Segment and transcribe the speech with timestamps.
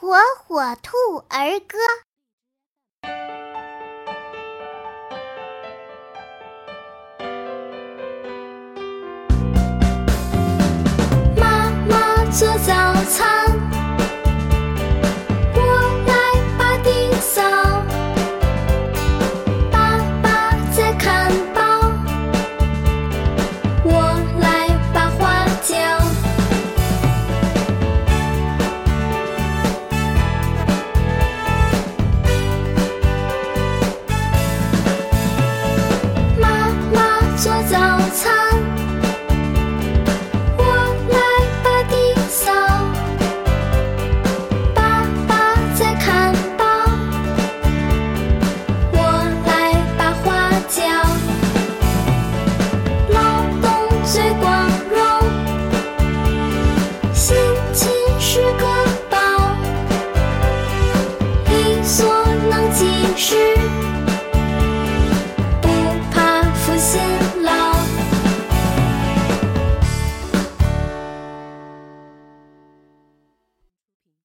[0.00, 0.14] 火
[0.46, 0.96] 火兔
[1.28, 1.76] 儿歌。
[37.38, 37.78] 做早
[38.14, 38.37] 餐。